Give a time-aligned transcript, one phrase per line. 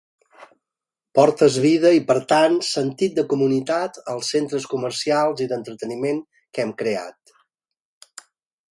[1.19, 6.75] Portes vida i, per tant, sentit de comunitat als centres comercials i d'entreteniment que hem
[6.83, 7.39] creat.